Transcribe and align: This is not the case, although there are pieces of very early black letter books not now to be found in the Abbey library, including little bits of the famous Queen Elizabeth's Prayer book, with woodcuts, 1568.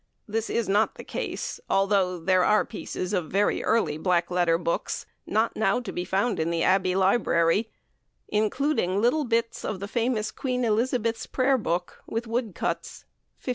This 0.27 0.49
is 0.49 0.67
not 0.67 0.95
the 0.95 1.03
case, 1.03 1.59
although 1.69 2.17
there 2.19 2.43
are 2.43 2.65
pieces 2.65 3.13
of 3.13 3.29
very 3.29 3.63
early 3.63 3.99
black 3.99 4.31
letter 4.31 4.57
books 4.57 5.05
not 5.27 5.55
now 5.55 5.79
to 5.79 5.91
be 5.91 6.03
found 6.03 6.39
in 6.39 6.49
the 6.49 6.63
Abbey 6.63 6.95
library, 6.95 7.69
including 8.27 8.99
little 8.99 9.25
bits 9.25 9.63
of 9.63 9.79
the 9.79 9.87
famous 9.87 10.31
Queen 10.31 10.65
Elizabeth's 10.65 11.27
Prayer 11.27 11.59
book, 11.59 12.01
with 12.07 12.25
woodcuts, 12.25 13.05
1568. 13.35 13.49